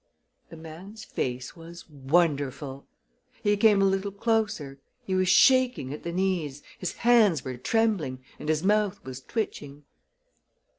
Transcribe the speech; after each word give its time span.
The 0.49 0.57
man's 0.57 1.03
face 1.05 1.55
was 1.55 1.87
wonderful! 1.87 2.87
He 3.43 3.55
came 3.55 3.83
a 3.83 3.85
little 3.85 4.09
closer. 4.11 4.79
He 5.05 5.13
was 5.13 5.29
shaking 5.29 5.93
at 5.93 6.01
the 6.01 6.11
knees, 6.11 6.63
his 6.79 6.93
hands 6.93 7.45
were 7.45 7.55
trembling, 7.55 8.23
and 8.39 8.49
his 8.49 8.63
mouth 8.63 8.99
was 9.05 9.21
twitching. 9.21 9.83